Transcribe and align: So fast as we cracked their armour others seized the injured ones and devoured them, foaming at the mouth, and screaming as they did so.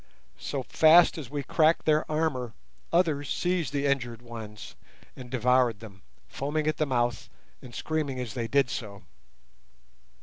So 0.39 0.63
fast 0.63 1.15
as 1.19 1.29
we 1.29 1.43
cracked 1.43 1.85
their 1.85 2.09
armour 2.11 2.55
others 2.91 3.31
seized 3.31 3.71
the 3.71 3.85
injured 3.85 4.23
ones 4.23 4.75
and 5.15 5.29
devoured 5.29 5.79
them, 5.79 6.01
foaming 6.27 6.65
at 6.65 6.77
the 6.77 6.87
mouth, 6.87 7.29
and 7.61 7.75
screaming 7.75 8.19
as 8.19 8.33
they 8.33 8.47
did 8.47 8.71
so. 8.71 9.03